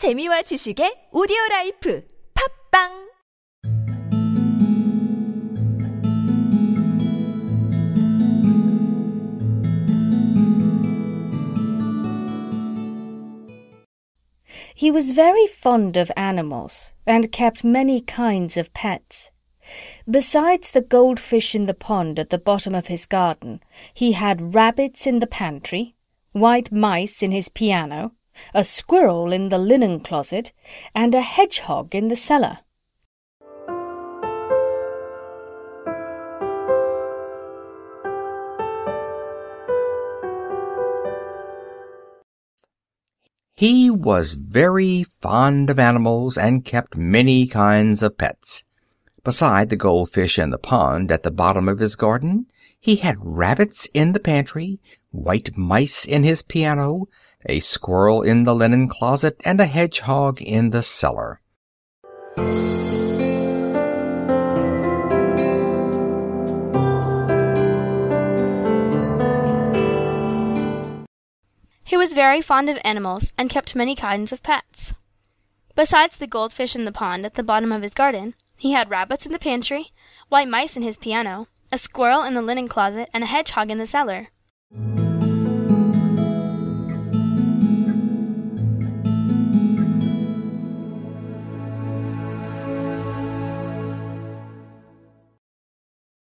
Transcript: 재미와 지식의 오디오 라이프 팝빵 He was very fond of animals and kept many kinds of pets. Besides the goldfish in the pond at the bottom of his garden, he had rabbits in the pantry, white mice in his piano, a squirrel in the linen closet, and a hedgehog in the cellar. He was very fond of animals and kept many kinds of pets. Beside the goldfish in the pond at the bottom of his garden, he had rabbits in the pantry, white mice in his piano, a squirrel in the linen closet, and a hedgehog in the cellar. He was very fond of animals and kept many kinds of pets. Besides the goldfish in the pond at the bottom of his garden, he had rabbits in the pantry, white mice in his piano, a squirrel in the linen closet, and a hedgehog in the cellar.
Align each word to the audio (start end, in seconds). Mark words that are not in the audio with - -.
재미와 0.00 0.42
지식의 0.48 1.10
오디오 1.12 1.36
라이프 1.50 2.02
팝빵 2.32 3.10
He 14.74 14.90
was 14.90 15.10
very 15.10 15.46
fond 15.46 15.98
of 15.98 16.10
animals 16.16 16.94
and 17.06 17.30
kept 17.30 17.62
many 17.62 18.00
kinds 18.00 18.56
of 18.56 18.72
pets. 18.72 19.30
Besides 20.08 20.70
the 20.70 20.80
goldfish 20.80 21.54
in 21.54 21.64
the 21.64 21.74
pond 21.74 22.18
at 22.18 22.30
the 22.30 22.38
bottom 22.38 22.74
of 22.74 22.86
his 22.86 23.04
garden, 23.04 23.60
he 23.92 24.12
had 24.12 24.54
rabbits 24.54 25.06
in 25.06 25.18
the 25.18 25.26
pantry, 25.26 25.94
white 26.32 26.72
mice 26.72 27.22
in 27.22 27.32
his 27.32 27.50
piano, 27.50 28.12
a 28.54 28.64
squirrel 28.64 29.32
in 29.32 29.48
the 29.48 29.58
linen 29.58 30.00
closet, 30.00 30.52
and 30.94 31.14
a 31.14 31.20
hedgehog 31.20 31.94
in 31.94 32.08
the 32.08 32.16
cellar. 32.16 32.58
He 43.60 43.90
was 43.90 44.32
very 44.32 45.02
fond 45.02 45.68
of 45.68 45.78
animals 45.78 46.38
and 46.38 46.64
kept 46.64 46.96
many 46.96 47.46
kinds 47.46 48.02
of 48.02 48.16
pets. 48.16 48.64
Beside 49.22 49.68
the 49.68 49.76
goldfish 49.76 50.38
in 50.38 50.48
the 50.48 50.56
pond 50.56 51.12
at 51.12 51.24
the 51.24 51.30
bottom 51.30 51.68
of 51.68 51.78
his 51.78 51.94
garden, 51.94 52.46
he 52.80 52.96
had 52.96 53.16
rabbits 53.20 53.84
in 53.92 54.12
the 54.12 54.18
pantry, 54.18 54.80
white 55.10 55.54
mice 55.58 56.06
in 56.06 56.24
his 56.24 56.40
piano, 56.40 57.06
a 57.46 57.60
squirrel 57.60 58.22
in 58.22 58.44
the 58.44 58.54
linen 58.54 58.88
closet, 58.88 59.40
and 59.44 59.60
a 59.60 59.66
hedgehog 59.66 60.40
in 60.42 60.70
the 60.70 60.82
cellar. 60.82 61.40
He 71.84 71.96
was 71.96 72.12
very 72.12 72.40
fond 72.40 72.70
of 72.70 72.78
animals 72.84 73.32
and 73.36 73.50
kept 73.50 73.74
many 73.74 73.96
kinds 73.96 74.32
of 74.32 74.42
pets. 74.42 74.94
Besides 75.74 76.18
the 76.18 76.26
goldfish 76.26 76.76
in 76.76 76.84
the 76.84 76.92
pond 76.92 77.26
at 77.26 77.34
the 77.34 77.42
bottom 77.42 77.72
of 77.72 77.82
his 77.82 77.94
garden, 77.94 78.34
he 78.56 78.72
had 78.72 78.90
rabbits 78.90 79.26
in 79.26 79.32
the 79.32 79.38
pantry, 79.38 79.86
white 80.28 80.48
mice 80.48 80.76
in 80.76 80.82
his 80.82 80.96
piano, 80.96 81.48
a 81.72 81.78
squirrel 81.78 82.22
in 82.22 82.34
the 82.34 82.42
linen 82.42 82.68
closet, 82.68 83.08
and 83.14 83.24
a 83.24 83.26
hedgehog 83.26 83.70
in 83.70 83.78
the 83.78 83.86
cellar. 83.86 84.28